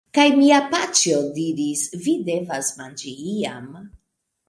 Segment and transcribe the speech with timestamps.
[0.17, 3.73] Kaj mia paĉjo diris: "Vi devas manĝi iam!"